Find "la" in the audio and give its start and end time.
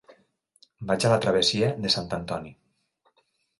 1.13-1.19